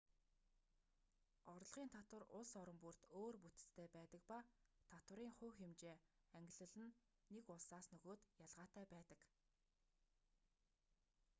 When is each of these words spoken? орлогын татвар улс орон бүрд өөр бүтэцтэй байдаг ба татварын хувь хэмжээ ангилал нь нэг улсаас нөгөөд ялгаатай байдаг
орлогын 1.53 1.87
татвар 1.95 2.23
улс 2.37 2.51
орон 2.61 2.77
бүрд 2.83 3.01
өөр 3.19 3.35
бүтэцтэй 3.43 3.87
байдаг 3.97 4.21
ба 4.31 4.39
татварын 4.91 5.33
хувь 5.37 5.57
хэмжээ 5.61 5.95
ангилал 6.37 6.75
нь 6.81 6.95
нэг 7.33 7.45
улсаас 7.55 7.85
нөгөөд 7.93 8.21
ялгаатай 8.45 8.85
байдаг 8.95 9.19